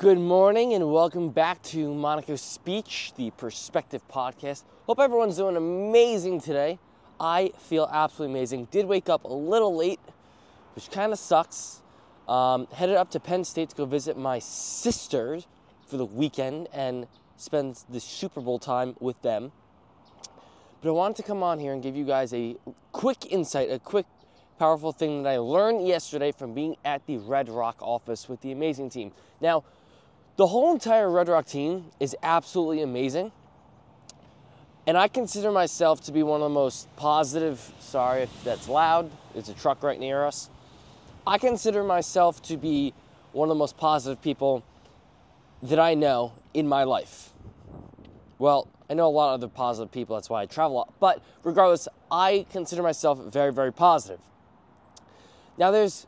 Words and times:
Good 0.00 0.18
morning 0.18 0.72
and 0.72 0.90
welcome 0.90 1.28
back 1.28 1.62
to 1.64 1.92
Monaco 1.92 2.34
Speech, 2.34 3.12
the 3.18 3.32
Perspective 3.32 4.00
Podcast. 4.10 4.62
Hope 4.86 4.98
everyone's 4.98 5.36
doing 5.36 5.58
amazing 5.58 6.40
today. 6.40 6.78
I 7.20 7.52
feel 7.58 7.86
absolutely 7.92 8.34
amazing. 8.34 8.68
Did 8.70 8.86
wake 8.86 9.10
up 9.10 9.24
a 9.24 9.32
little 9.32 9.76
late, 9.76 10.00
which 10.74 10.90
kind 10.90 11.12
of 11.12 11.18
sucks. 11.18 11.82
Um, 12.26 12.66
headed 12.72 12.96
up 12.96 13.10
to 13.10 13.20
Penn 13.20 13.44
State 13.44 13.68
to 13.68 13.76
go 13.76 13.84
visit 13.84 14.16
my 14.16 14.38
sisters 14.38 15.46
for 15.86 15.98
the 15.98 16.06
weekend 16.06 16.68
and 16.72 17.06
spend 17.36 17.84
the 17.90 18.00
Super 18.00 18.40
Bowl 18.40 18.58
time 18.58 18.96
with 19.00 19.20
them. 19.20 19.52
But 20.80 20.88
I 20.88 20.92
wanted 20.92 21.16
to 21.18 21.24
come 21.24 21.42
on 21.42 21.58
here 21.58 21.74
and 21.74 21.82
give 21.82 21.94
you 21.94 22.06
guys 22.06 22.32
a 22.32 22.56
quick 22.92 23.30
insight, 23.30 23.70
a 23.70 23.78
quick 23.78 24.06
powerful 24.58 24.92
thing 24.92 25.24
that 25.24 25.30
I 25.30 25.36
learned 25.36 25.86
yesterday 25.86 26.32
from 26.32 26.54
being 26.54 26.76
at 26.86 27.06
the 27.06 27.18
Red 27.18 27.50
Rock 27.50 27.76
office 27.82 28.30
with 28.30 28.40
the 28.40 28.52
amazing 28.52 28.88
team. 28.88 29.12
Now, 29.42 29.64
the 30.36 30.46
whole 30.46 30.72
entire 30.72 31.10
Red 31.10 31.28
Rock 31.28 31.46
team 31.46 31.86
is 32.00 32.16
absolutely 32.22 32.82
amazing. 32.82 33.32
And 34.86 34.96
I 34.96 35.08
consider 35.08 35.50
myself 35.50 36.00
to 36.04 36.12
be 36.12 36.22
one 36.22 36.40
of 36.40 36.44
the 36.44 36.54
most 36.54 36.88
positive, 36.96 37.72
sorry 37.80 38.22
if 38.22 38.44
that's 38.44 38.68
loud, 38.68 39.10
there's 39.34 39.48
a 39.48 39.54
truck 39.54 39.82
right 39.82 40.00
near 40.00 40.24
us. 40.24 40.50
I 41.26 41.38
consider 41.38 41.84
myself 41.84 42.42
to 42.42 42.56
be 42.56 42.94
one 43.32 43.48
of 43.48 43.50
the 43.50 43.58
most 43.58 43.76
positive 43.76 44.20
people 44.22 44.64
that 45.62 45.78
I 45.78 45.94
know 45.94 46.32
in 46.54 46.66
my 46.66 46.84
life. 46.84 47.30
Well, 48.38 48.68
I 48.88 48.94
know 48.94 49.06
a 49.06 49.08
lot 49.08 49.34
of 49.34 49.40
other 49.40 49.48
positive 49.48 49.92
people, 49.92 50.16
that's 50.16 50.30
why 50.30 50.42
I 50.42 50.46
travel 50.46 50.76
a 50.76 50.78
lot. 50.78 50.94
But 50.98 51.22
regardless, 51.44 51.86
I 52.10 52.46
consider 52.50 52.82
myself 52.82 53.20
very, 53.26 53.52
very 53.52 53.72
positive. 53.72 54.18
Now, 55.58 55.70
there's 55.70 56.06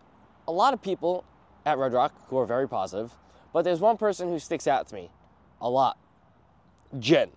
a 0.48 0.52
lot 0.52 0.72
of 0.72 0.82
people 0.82 1.24
at 1.66 1.78
Red 1.78 1.92
Rock 1.92 2.12
who 2.28 2.38
are 2.38 2.46
very 2.46 2.68
positive, 2.68 3.12
but 3.52 3.62
there's 3.62 3.80
one 3.80 3.96
person 3.96 4.28
who 4.28 4.38
sticks 4.38 4.66
out 4.66 4.88
to 4.88 4.94
me 4.94 5.10
a 5.60 5.68
lot 5.68 5.98
Jen. 6.98 7.30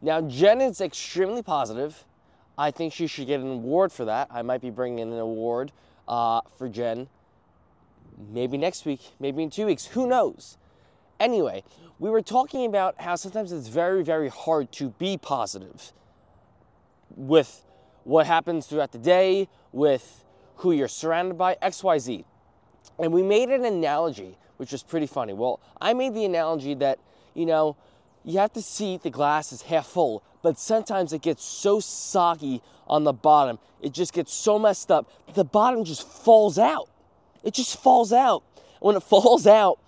Now, 0.00 0.20
Jen 0.20 0.60
is 0.60 0.80
extremely 0.80 1.42
positive. 1.42 2.04
I 2.58 2.70
think 2.70 2.92
she 2.92 3.06
should 3.06 3.26
get 3.26 3.40
an 3.40 3.50
award 3.50 3.92
for 3.92 4.04
that. 4.04 4.28
I 4.30 4.42
might 4.42 4.60
be 4.60 4.70
bringing 4.70 5.00
in 5.00 5.12
an 5.12 5.18
award 5.18 5.72
uh, 6.06 6.40
for 6.56 6.68
Jen 6.68 7.08
maybe 8.30 8.56
next 8.56 8.84
week, 8.84 9.00
maybe 9.18 9.42
in 9.42 9.50
two 9.50 9.66
weeks. 9.66 9.86
Who 9.86 10.06
knows? 10.06 10.58
Anyway, 11.18 11.64
we 11.98 12.10
were 12.10 12.22
talking 12.22 12.66
about 12.66 13.00
how 13.00 13.16
sometimes 13.16 13.52
it's 13.52 13.68
very, 13.68 14.02
very 14.02 14.28
hard 14.28 14.72
to 14.72 14.90
be 14.90 15.16
positive 15.16 15.92
with 17.10 17.64
what 18.04 18.26
happens 18.26 18.66
throughout 18.66 18.92
the 18.92 18.98
day, 18.98 19.48
with 19.72 20.24
who 20.56 20.72
you're 20.72 20.88
surrounded 20.88 21.38
by, 21.38 21.56
XYZ. 21.62 22.24
And 22.98 23.12
we 23.12 23.22
made 23.22 23.48
an 23.50 23.64
analogy 23.64 24.36
which 24.56 24.72
was 24.72 24.82
pretty 24.82 25.06
funny. 25.06 25.32
Well, 25.32 25.60
I 25.80 25.92
made 25.94 26.14
the 26.14 26.24
analogy 26.24 26.74
that, 26.74 26.98
you 27.34 27.46
know, 27.46 27.76
you 28.24 28.38
have 28.38 28.52
to 28.52 28.62
see 28.62 28.96
the 28.96 29.10
glass 29.10 29.52
is 29.52 29.62
half 29.62 29.86
full, 29.86 30.22
but 30.42 30.58
sometimes 30.58 31.12
it 31.12 31.22
gets 31.22 31.44
so 31.44 31.80
soggy 31.80 32.62
on 32.86 33.04
the 33.04 33.12
bottom, 33.12 33.58
it 33.80 33.92
just 33.92 34.12
gets 34.12 34.32
so 34.32 34.58
messed 34.58 34.90
up, 34.90 35.10
the 35.34 35.44
bottom 35.44 35.84
just 35.84 36.06
falls 36.06 36.58
out. 36.58 36.88
It 37.42 37.54
just 37.54 37.80
falls 37.80 38.12
out. 38.12 38.42
When 38.80 38.96
it 38.96 39.02
falls 39.02 39.46
out, 39.46 39.78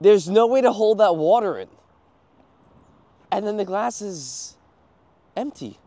there's 0.00 0.28
no 0.28 0.46
way 0.46 0.60
to 0.60 0.72
hold 0.72 0.98
that 0.98 1.16
water 1.16 1.58
in. 1.58 1.68
And 3.30 3.46
then 3.46 3.56
the 3.56 3.64
glass 3.64 4.02
is 4.02 4.56
empty. 5.36 5.78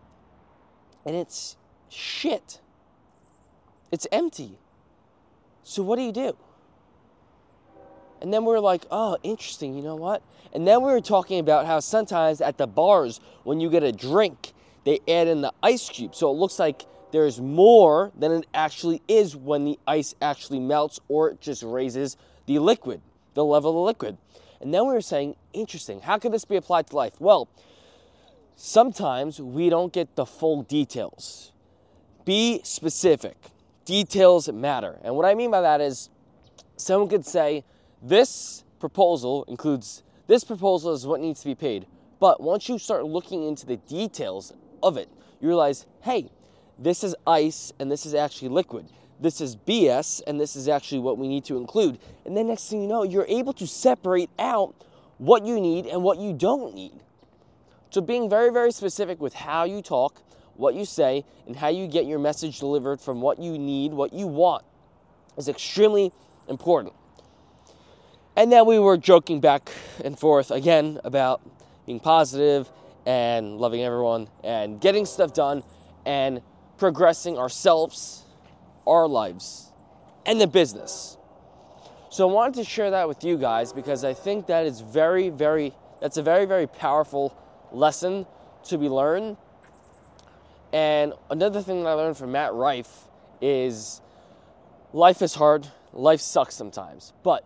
And 1.06 1.16
it's 1.16 1.58
shit. 1.90 2.59
It's 3.92 4.08
empty. 4.12 4.58
So 5.64 5.84
what 5.84 5.98
do 5.98 6.02
you 6.02 6.12
do? 6.12 6.36
And 8.26 8.34
then 8.34 8.44
we 8.44 8.54
were 8.54 8.59
like, 8.59 8.88
oh, 8.90 9.20
interesting, 9.22 9.76
you 9.76 9.84
know 9.84 9.95
what? 9.95 10.23
And 10.52 10.68
then 10.68 10.81
we 10.81 10.92
were 10.92 11.00
talking 11.00 11.38
about 11.38 11.68
how 11.68 11.80
sometimes 11.80 12.42
at 12.42 12.58
the 12.58 12.66
bars, 12.66 13.20
when 13.44 13.59
you 13.59 13.70
get 13.70 13.84
a 13.84 13.92
drink, 13.92 14.54
they 14.84 15.00
add 15.08 15.28
in 15.28 15.42
the 15.42 15.54
ice 15.62 15.88
cube. 15.90 16.16
So 16.16 16.31
it 16.31 16.34
looks 16.34 16.58
like 16.58 16.88
there's 17.12 17.40
more 17.40 18.12
than 18.18 18.31
it 18.31 18.47
actually 18.56 19.03
is 19.08 19.36
when 19.36 19.63
the 19.63 19.78
ice 19.86 20.16
actually 20.24 20.59
melts 20.59 21.00
or 21.08 21.30
it 21.30 21.40
just 21.40 21.62
raises 21.62 22.18
the 22.47 22.58
liquid, 22.58 23.00
the 23.36 23.46
level 23.46 23.69
of 23.69 23.75
the 23.75 23.81
liquid. 23.81 24.18
And 24.59 24.74
then 24.74 24.88
we 24.88 24.94
were 24.96 25.02
saying, 25.02 25.36
interesting, 25.53 26.02
how 26.02 26.18
could 26.18 26.31
this 26.31 26.46
be 26.46 26.56
applied 26.56 26.88
to 26.88 26.96
life? 26.96 27.13
Well, 27.19 27.47
sometimes 28.56 29.40
we 29.40 29.69
don't 29.69 29.94
get 29.94 30.16
the 30.16 30.25
full 30.25 30.63
details. 30.63 31.52
Be 32.25 32.62
specific. 32.63 33.38
Details 33.86 34.52
matter. 34.52 34.97
And 35.03 35.16
what 35.16 35.28
I 35.28 35.36
mean 35.36 35.52
by 35.52 35.62
that 35.62 35.80
is 35.80 36.09
someone 36.75 37.07
could 37.07 37.24
say, 37.28 37.63
this 38.01 38.63
proposal 38.79 39.45
includes 39.47 40.03
this 40.28 40.44
proposal 40.44 40.94
is 40.94 41.06
what 41.06 41.22
needs 41.22 41.41
to 41.41 41.47
be 41.47 41.56
paid. 41.56 41.85
But 42.19 42.41
once 42.41 42.67
you 42.67 42.79
start 42.79 43.06
looking 43.06 43.44
into 43.47 43.66
the 43.66 43.78
details 43.78 44.53
of 44.81 44.97
it, 44.97 45.09
you 45.39 45.47
realize, 45.47 45.85
hey, 46.01 46.31
this 46.79 47.03
is 47.03 47.16
ice 47.28 47.72
and 47.79 47.91
this 47.91 48.06
is 48.06 48.16
actually 48.16 48.50
liquid. 48.50 48.88
This 49.19 49.39
is 49.39 49.56
BS 49.56 50.22
and 50.25 50.39
this 50.39 50.56
is 50.56 50.67
actually 50.67 51.00
what 51.00 51.17
we 51.17 51.28
need 51.28 51.45
to 51.45 51.57
include. 51.57 52.00
And 52.25 52.35
then 52.35 52.47
next 52.47 52.69
thing 52.69 52.81
you 52.81 52.88
know, 52.88 53.03
you're 53.03 53.25
able 53.28 53.53
to 53.53 53.67
separate 53.67 54.29
out 54.39 54.75
what 55.17 55.45
you 55.45 55.59
need 55.59 55.85
and 55.85 56.03
what 56.03 56.17
you 56.17 56.33
don't 56.33 56.73
need. 56.73 57.00
So 57.91 58.01
being 58.01 58.29
very, 58.29 58.51
very 58.51 58.72
specific 58.72 59.22
with 59.22 59.33
how 59.33 59.63
you 59.63 59.81
talk, 59.81 60.22
what 60.56 60.75
you 60.75 60.85
say, 60.85 61.23
and 61.47 61.56
how 61.56 61.69
you 61.69 61.88
get 61.88 62.06
your 62.06 62.19
message 62.19 62.59
delivered 62.59 63.00
from 63.00 63.22
what 63.22 63.39
you 63.39 63.57
need, 63.57 63.94
what 63.94 64.12
you 64.12 64.27
want 64.27 64.66
is 65.38 65.47
extremely 65.47 66.12
important. 66.50 66.94
And 68.38 68.51
then 68.51 68.66
we 68.66 68.79
were 68.79 68.97
joking 68.97 69.40
back 69.40 69.72
and 70.03 70.18
forth 70.19 70.51
again 70.51 71.00
about 71.03 71.41
being 71.85 72.01
positive 72.01 72.69
and 73.06 73.57
loving 73.57 73.81
everyone 73.81 74.28
and 74.44 74.81
getting 74.81 75.06
stuff 75.06 75.34
done 75.34 75.63
and 76.06 76.41
progressing 76.78 77.38
ourselves, 77.38 78.25
our 78.85 79.07
lives, 79.07 79.72
and 80.25 80.41
the 80.41 80.47
business. 80.47 81.18
So 82.09 82.28
I 82.29 82.31
wanted 82.31 82.56
to 82.56 82.63
share 82.63 82.91
that 82.91 83.07
with 83.07 83.24
you 83.24 83.38
guys 83.38 83.72
because 83.72 84.03
I 84.03 84.13
think 84.13 84.47
that 84.47 84.66
is 84.66 84.81
very, 84.81 85.29
very, 85.29 85.74
that's 86.01 86.18
a 86.18 86.24
very, 86.24 86.45
very 86.45 86.68
powerful 86.68 87.38
lesson 87.72 88.25
to 88.66 88.78
be 88.78 88.90
learned. 88.90 89.38
And 90.74 91.13
another 91.29 91.62
thing 91.62 91.84
that 91.84 91.90
I 91.90 91.94
learned 91.94 92.18
from 92.18 92.34
Matt 92.34 92.53
Rife 92.53 93.06
is 93.41 94.01
life 94.91 95.22
is 95.22 95.35
hard, 95.35 95.68
life 95.94 96.19
sucks 96.19 96.56
sometimes, 96.56 97.13
but 97.24 97.45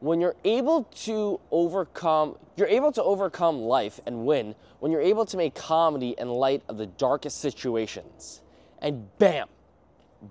when 0.00 0.20
you're 0.20 0.36
able 0.44 0.84
to 0.84 1.38
overcome 1.50 2.36
you're 2.56 2.68
able 2.68 2.92
to 2.92 3.02
overcome 3.02 3.60
life 3.60 4.00
and 4.06 4.26
win 4.26 4.54
when 4.80 4.90
you're 4.92 5.00
able 5.00 5.24
to 5.24 5.36
make 5.36 5.54
comedy 5.54 6.14
in 6.18 6.28
light 6.28 6.62
of 6.68 6.76
the 6.76 6.86
darkest 6.86 7.40
situations. 7.40 8.42
And 8.82 9.08
bam 9.18 9.48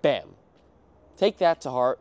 bam. 0.02 0.30
Take 1.18 1.38
that 1.40 1.62
to 1.62 1.72
heart. 1.72 2.00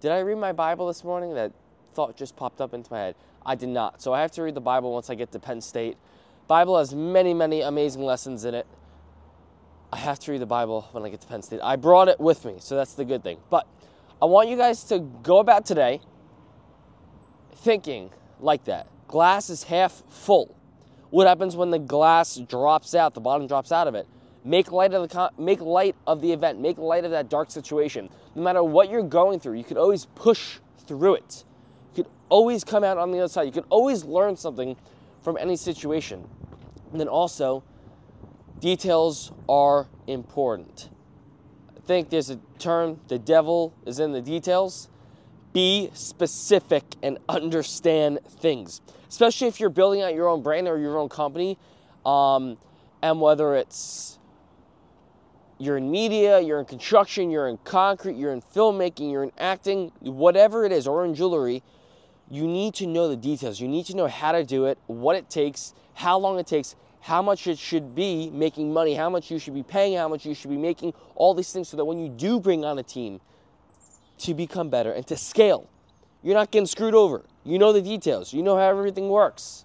Did 0.00 0.12
i 0.12 0.20
read 0.20 0.38
my 0.38 0.52
bible 0.52 0.86
this 0.86 1.04
morning? 1.04 1.34
That 1.34 1.52
thought 1.94 2.16
just 2.16 2.36
popped 2.36 2.60
up 2.60 2.74
into 2.74 2.92
my 2.92 2.98
head. 2.98 3.14
I 3.44 3.54
did 3.54 3.68
not. 3.68 4.00
So 4.02 4.12
i 4.12 4.20
have 4.20 4.32
to 4.32 4.42
read 4.42 4.54
the 4.54 4.60
bible 4.60 4.92
once 4.92 5.10
i 5.10 5.14
get 5.14 5.32
to 5.32 5.38
penn 5.38 5.60
state. 5.60 5.96
Bible 6.46 6.78
has 6.78 6.94
many 6.94 7.34
many 7.34 7.60
amazing 7.60 8.02
lessons 8.02 8.44
in 8.44 8.54
it. 8.54 8.66
I 9.92 9.96
have 9.96 10.20
to 10.20 10.32
read 10.32 10.40
the 10.40 10.46
bible 10.46 10.88
when 10.92 11.04
i 11.04 11.08
get 11.08 11.20
to 11.20 11.26
penn 11.26 11.42
state. 11.42 11.60
I 11.62 11.76
brought 11.76 12.08
it 12.08 12.20
with 12.20 12.44
me 12.44 12.56
so 12.60 12.76
that's 12.76 12.94
the 12.94 13.04
good 13.04 13.22
thing. 13.22 13.38
But 13.50 13.66
i 14.22 14.26
want 14.26 14.48
you 14.48 14.56
guys 14.56 14.84
to 14.84 15.00
go 15.00 15.38
about 15.38 15.66
today 15.66 16.00
thinking 17.60 18.10
like 18.40 18.64
that. 18.64 18.86
Glass 19.08 19.50
is 19.50 19.64
half 19.64 20.02
full. 20.08 20.56
What 21.10 21.26
happens 21.26 21.56
when 21.56 21.70
the 21.70 21.78
glass 21.78 22.36
drops 22.36 22.94
out, 22.94 23.14
the 23.14 23.20
bottom 23.20 23.46
drops 23.46 23.72
out 23.72 23.88
of 23.88 23.94
it? 23.94 24.06
Make 24.44 24.72
light 24.72 24.94
of 24.94 25.08
the 25.08 25.30
make 25.38 25.60
light 25.60 25.96
of 26.06 26.22
the 26.22 26.32
event. 26.32 26.60
Make 26.60 26.78
light 26.78 27.04
of 27.04 27.10
that 27.10 27.28
dark 27.28 27.50
situation. 27.50 28.08
No 28.34 28.42
matter 28.42 28.62
what 28.62 28.88
you're 28.88 29.02
going 29.02 29.38
through, 29.38 29.54
you 29.54 29.64
could 29.64 29.76
always 29.76 30.06
push 30.14 30.58
through 30.86 31.16
it. 31.16 31.44
You 31.94 32.04
could 32.04 32.12
always 32.30 32.64
come 32.64 32.82
out 32.82 32.96
on 32.96 33.10
the 33.10 33.18
other 33.18 33.28
side. 33.28 33.42
You 33.42 33.52
could 33.52 33.66
always 33.68 34.04
learn 34.04 34.36
something 34.36 34.76
from 35.20 35.36
any 35.36 35.56
situation. 35.56 36.26
And 36.90 37.00
then 37.00 37.08
also, 37.08 37.62
details 38.60 39.30
are 39.48 39.88
important. 40.06 40.88
I 41.76 41.80
think 41.80 42.08
there's 42.08 42.30
a 42.30 42.38
term, 42.58 43.00
the 43.08 43.18
devil 43.18 43.74
is 43.84 43.98
in 43.98 44.12
the 44.12 44.22
details 44.22 44.88
be 45.52 45.90
specific 45.94 46.84
and 47.02 47.18
understand 47.28 48.20
things, 48.28 48.80
especially 49.08 49.48
if 49.48 49.60
you're 49.60 49.70
building 49.70 50.02
out 50.02 50.14
your 50.14 50.28
own 50.28 50.42
brand 50.42 50.68
or 50.68 50.78
your 50.78 50.98
own 50.98 51.08
company. 51.08 51.58
Um, 52.04 52.56
and 53.02 53.20
whether 53.20 53.54
it's 53.54 54.18
you're 55.58 55.76
in 55.76 55.90
media, 55.90 56.40
you're 56.40 56.58
in 56.58 56.64
construction, 56.64 57.30
you're 57.30 57.48
in 57.48 57.58
concrete, 57.58 58.16
you're 58.16 58.32
in 58.32 58.40
filmmaking, 58.40 59.10
you're 59.10 59.24
in 59.24 59.32
acting, 59.38 59.92
whatever 60.00 60.64
it 60.64 60.72
is, 60.72 60.86
or 60.86 61.04
in 61.04 61.14
jewelry, 61.14 61.62
you 62.30 62.46
need 62.46 62.74
to 62.74 62.86
know 62.86 63.08
the 63.08 63.16
details. 63.16 63.60
You 63.60 63.68
need 63.68 63.84
to 63.86 63.96
know 63.96 64.06
how 64.06 64.32
to 64.32 64.44
do 64.44 64.66
it, 64.66 64.78
what 64.86 65.16
it 65.16 65.28
takes, 65.28 65.74
how 65.94 66.18
long 66.18 66.38
it 66.38 66.46
takes, 66.46 66.76
how 67.00 67.20
much 67.20 67.46
it 67.46 67.58
should 67.58 67.94
be 67.94 68.30
making 68.30 68.72
money, 68.72 68.94
how 68.94 69.10
much 69.10 69.30
you 69.30 69.38
should 69.38 69.54
be 69.54 69.62
paying, 69.62 69.96
how 69.96 70.08
much 70.08 70.24
you 70.24 70.34
should 70.34 70.50
be 70.50 70.56
making, 70.56 70.94
all 71.14 71.34
these 71.34 71.52
things 71.52 71.68
so 71.68 71.76
that 71.76 71.84
when 71.84 71.98
you 71.98 72.08
do 72.08 72.40
bring 72.40 72.64
on 72.64 72.78
a 72.78 72.82
team, 72.82 73.20
to 74.20 74.34
become 74.34 74.68
better 74.68 74.92
and 74.92 75.06
to 75.06 75.16
scale. 75.16 75.68
You're 76.22 76.34
not 76.34 76.50
getting 76.50 76.66
screwed 76.66 76.94
over. 76.94 77.24
You 77.44 77.58
know 77.58 77.72
the 77.72 77.82
details. 77.82 78.32
You 78.32 78.42
know 78.42 78.56
how 78.56 78.68
everything 78.68 79.08
works. 79.08 79.64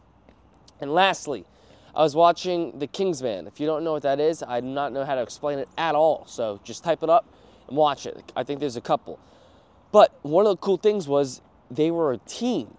And 0.79 0.93
lastly, 0.93 1.45
I 1.93 2.03
was 2.03 2.15
watching 2.15 2.79
The 2.79 2.87
Kingsman. 2.87 3.47
If 3.47 3.59
you 3.59 3.65
don't 3.65 3.83
know 3.83 3.93
what 3.93 4.03
that 4.03 4.19
is, 4.19 4.43
I 4.43 4.61
do 4.61 4.67
not 4.67 4.93
know 4.93 5.05
how 5.05 5.15
to 5.15 5.21
explain 5.21 5.59
it 5.59 5.69
at 5.77 5.95
all. 5.95 6.25
So 6.27 6.59
just 6.63 6.83
type 6.83 7.03
it 7.03 7.09
up 7.09 7.25
and 7.67 7.77
watch 7.77 8.05
it. 8.05 8.31
I 8.35 8.43
think 8.43 8.59
there's 8.59 8.75
a 8.75 8.81
couple. 8.81 9.19
But 9.91 10.17
one 10.21 10.45
of 10.45 10.51
the 10.51 10.57
cool 10.57 10.77
things 10.77 11.07
was 11.07 11.41
they 11.71 11.91
were 11.91 12.13
a 12.13 12.17
team. 12.17 12.77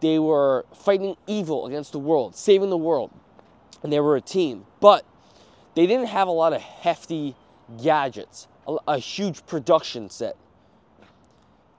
They 0.00 0.18
were 0.18 0.66
fighting 0.74 1.16
evil 1.26 1.66
against 1.66 1.92
the 1.92 1.98
world, 1.98 2.36
saving 2.36 2.70
the 2.70 2.76
world. 2.76 3.10
And 3.82 3.92
they 3.92 4.00
were 4.00 4.16
a 4.16 4.20
team. 4.20 4.66
But 4.80 5.04
they 5.74 5.86
didn't 5.86 6.08
have 6.08 6.28
a 6.28 6.32
lot 6.32 6.52
of 6.52 6.60
hefty 6.60 7.34
gadgets, 7.82 8.48
a, 8.66 8.76
a 8.88 8.98
huge 8.98 9.46
production 9.46 10.10
set. 10.10 10.36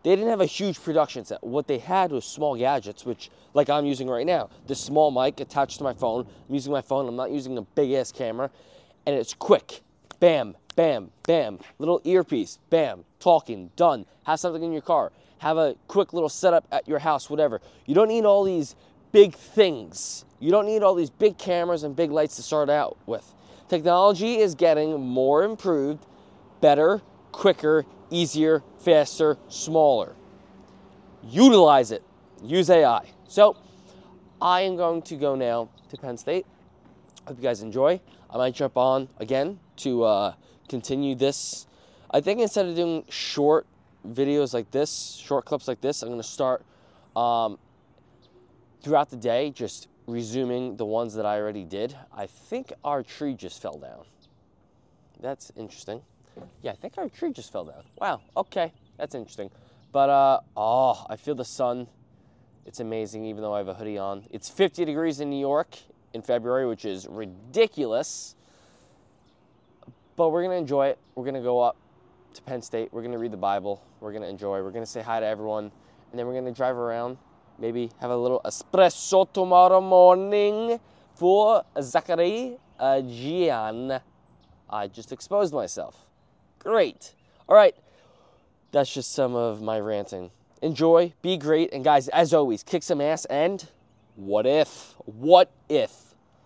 They 0.03 0.15
didn't 0.15 0.29
have 0.29 0.41
a 0.41 0.45
huge 0.45 0.81
production 0.81 1.23
set. 1.23 1.41
What 1.43 1.67
they 1.67 1.77
had 1.77 2.11
was 2.11 2.25
small 2.25 2.57
gadgets, 2.57 3.05
which, 3.05 3.31
like 3.53 3.69
I'm 3.69 3.85
using 3.85 4.09
right 4.09 4.25
now, 4.25 4.49
this 4.67 4.79
small 4.79 5.11
mic 5.11 5.39
attached 5.39 5.77
to 5.77 5.83
my 5.83 5.93
phone. 5.93 6.27
I'm 6.49 6.53
using 6.53 6.73
my 6.73 6.81
phone. 6.81 7.07
I'm 7.07 7.15
not 7.15 7.31
using 7.31 7.57
a 7.57 7.61
big 7.61 7.93
ass 7.93 8.11
camera, 8.11 8.49
and 9.05 9.15
it's 9.15 9.33
quick. 9.33 9.81
Bam, 10.19 10.55
bam, 10.75 11.11
bam. 11.25 11.59
Little 11.79 12.01
earpiece. 12.03 12.59
Bam. 12.69 13.05
Talking. 13.19 13.71
Done. 13.77 14.05
Have 14.23 14.39
something 14.39 14.61
in 14.61 14.73
your 14.73 14.81
car. 14.81 15.11
Have 15.39 15.57
a 15.57 15.75
quick 15.87 16.13
little 16.13 16.29
setup 16.29 16.65
at 16.71 16.87
your 16.87 16.99
house. 16.99 17.29
Whatever. 17.29 17.61
You 17.85 17.95
don't 17.95 18.09
need 18.09 18.25
all 18.25 18.43
these 18.43 18.75
big 19.13 19.35
things. 19.35 20.25
You 20.39 20.51
don't 20.51 20.65
need 20.65 20.83
all 20.83 20.95
these 20.95 21.09
big 21.09 21.37
cameras 21.37 21.83
and 21.83 21.95
big 21.95 22.11
lights 22.11 22.35
to 22.35 22.41
start 22.41 22.69
out 22.69 22.97
with. 23.05 23.33
Technology 23.69 24.37
is 24.37 24.55
getting 24.55 24.99
more 24.99 25.43
improved, 25.43 26.05
better, 26.59 27.01
quicker, 27.31 27.85
easier, 28.13 28.63
faster, 28.77 29.37
smaller. 29.49 30.15
Utilize 31.23 31.91
it. 31.91 32.03
Use 32.43 32.69
AI. 32.69 33.05
So, 33.27 33.57
I 34.41 34.61
am 34.61 34.75
going 34.75 35.01
to 35.03 35.15
go 35.15 35.35
now 35.35 35.69
to 35.89 35.97
Penn 35.97 36.17
State. 36.17 36.45
Hope 37.25 37.37
you 37.37 37.43
guys 37.43 37.61
enjoy. 37.61 38.01
I 38.29 38.37
might 38.37 38.53
jump 38.53 38.77
on 38.77 39.07
again 39.17 39.59
to 39.77 40.03
uh, 40.03 40.33
continue 40.67 41.15
this. 41.15 41.67
I 42.11 42.19
think 42.19 42.41
instead 42.41 42.65
of 42.67 42.75
doing 42.75 43.05
short 43.09 43.65
videos 44.07 44.53
like 44.53 44.69
this, 44.71 45.19
short 45.23 45.45
clips 45.45 45.67
like 45.67 45.81
this, 45.81 46.01
I'm 46.01 46.09
going 46.09 46.21
to 46.21 46.27
start 46.27 46.63
um, 47.15 47.57
throughout 48.81 49.09
the 49.09 49.17
day 49.17 49.49
just 49.49 49.87
resuming 50.07 50.75
the 50.75 50.85
ones 50.85 51.13
that 51.13 51.25
I 51.25 51.39
already 51.39 51.63
did. 51.63 51.95
I 52.13 52.25
think 52.27 52.73
our 52.83 53.01
tree 53.01 53.33
just 53.33 53.61
fell 53.61 53.77
down. 53.77 54.05
That's 55.21 55.51
interesting. 55.55 56.01
Yeah, 56.61 56.71
I 56.71 56.75
think 56.75 56.97
our 56.97 57.09
tree 57.09 57.31
just 57.31 57.51
fell 57.51 57.65
down. 57.65 57.83
Wow, 57.99 58.21
okay, 58.37 58.71
that's 58.97 59.15
interesting. 59.15 59.49
But, 59.91 60.09
uh, 60.09 60.39
oh, 60.57 61.05
I 61.09 61.15
feel 61.15 61.35
the 61.35 61.45
sun. 61.45 61.87
It's 62.65 62.79
amazing, 62.79 63.25
even 63.25 63.41
though 63.41 63.53
I 63.53 63.57
have 63.57 63.67
a 63.67 63.73
hoodie 63.73 63.97
on. 63.97 64.23
It's 64.31 64.49
50 64.49 64.85
degrees 64.85 65.19
in 65.19 65.29
New 65.29 65.39
York 65.39 65.77
in 66.13 66.21
February, 66.21 66.65
which 66.67 66.85
is 66.85 67.07
ridiculous. 67.07 68.35
But 70.15 70.29
we're 70.29 70.41
going 70.43 70.55
to 70.55 70.57
enjoy 70.57 70.87
it. 70.87 70.99
We're 71.15 71.23
going 71.23 71.35
to 71.35 71.41
go 71.41 71.59
up 71.59 71.75
to 72.33 72.41
Penn 72.43 72.61
State. 72.61 72.89
We're 72.91 73.01
going 73.01 73.11
to 73.11 73.17
read 73.17 73.31
the 73.31 73.37
Bible. 73.37 73.83
We're 73.99 74.11
going 74.11 74.21
to 74.21 74.29
enjoy. 74.29 74.61
We're 74.61 74.71
going 74.71 74.85
to 74.85 74.89
say 74.89 75.01
hi 75.01 75.19
to 75.19 75.25
everyone. 75.25 75.71
And 76.11 76.19
then 76.19 76.25
we're 76.25 76.33
going 76.33 76.45
to 76.45 76.51
drive 76.51 76.77
around. 76.77 77.17
Maybe 77.59 77.91
have 77.99 78.11
a 78.11 78.17
little 78.17 78.41
espresso 78.45 79.31
tomorrow 79.31 79.81
morning 79.81 80.79
for 81.15 81.63
Zachary 81.81 82.57
uh, 82.79 83.01
Gian. 83.01 83.99
I 84.69 84.87
just 84.87 85.11
exposed 85.11 85.53
myself. 85.53 86.07
Great. 86.63 87.13
All 87.47 87.55
right. 87.55 87.75
That's 88.71 88.93
just 88.93 89.11
some 89.11 89.35
of 89.35 89.61
my 89.61 89.79
ranting. 89.79 90.31
Enjoy, 90.61 91.13
be 91.21 91.37
great, 91.37 91.73
and 91.73 91.83
guys, 91.83 92.07
as 92.07 92.33
always, 92.33 92.63
kick 92.63 92.83
some 92.83 93.01
ass 93.01 93.25
and 93.25 93.67
what 94.15 94.45
if? 94.45 94.95
What 95.05 95.51
if? 95.67 96.02